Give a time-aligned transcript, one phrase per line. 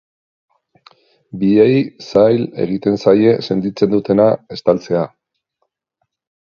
[1.41, 1.75] Biei
[2.07, 5.07] zail egiten zaie sentitzen dutena estaltzea.